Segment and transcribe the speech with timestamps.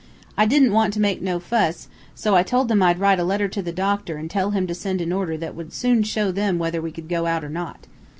[0.35, 3.47] I didn't want to make no fuss, so I told them I'd write a letter
[3.49, 6.57] to the doctor and tell him to send an order that would soon show them
[6.57, 7.85] whether we could go out or not.